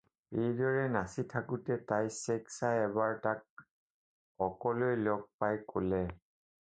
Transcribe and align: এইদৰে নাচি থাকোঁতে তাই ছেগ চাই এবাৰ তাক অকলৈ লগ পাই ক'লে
এইদৰে 0.43 0.85
নাচি 0.93 1.25
থাকোঁতে 1.33 1.77
তাই 1.91 2.09
ছেগ 2.15 2.49
চাই 2.55 2.81
এবাৰ 2.87 3.13
তাক 3.27 3.65
অকলৈ 4.49 4.99
লগ 5.09 5.25
পাই 5.45 5.63
ক'লে 5.75 6.03